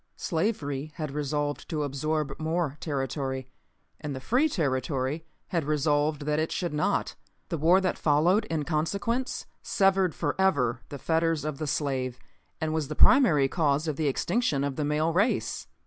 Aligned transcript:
Slavery 0.17 0.91
had 0.95 1.11
resolved 1.11 1.69
to 1.69 1.83
absorb 1.83 2.39
more 2.39 2.75
territory, 2.79 3.47
and 3.99 4.15
the 4.15 4.19
free 4.19 4.49
territory 4.49 5.25
had 5.49 5.63
resolved 5.65 6.23
that 6.25 6.39
it 6.39 6.51
should 6.51 6.73
not. 6.73 7.13
The 7.49 7.59
war 7.59 7.79
that 7.81 7.99
followed 7.99 8.45
in 8.45 8.63
consequence 8.65 9.45
severed 9.61 10.15
forever 10.15 10.81
the 10.89 10.97
fetters 10.97 11.45
of 11.45 11.59
the 11.59 11.67
slave 11.67 12.17
and 12.59 12.73
was 12.73 12.87
the 12.87 12.95
primary 12.95 13.47
cause 13.47 13.87
of 13.87 13.95
the 13.95 14.07
extinction 14.07 14.63
of 14.63 14.75
the 14.75 14.83
male 14.85 15.13
race. 15.13 15.67